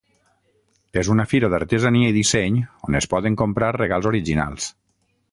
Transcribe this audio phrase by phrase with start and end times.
[1.01, 2.57] És una fira d’artesania i disseny
[2.87, 4.71] on es poden comprar regals originals.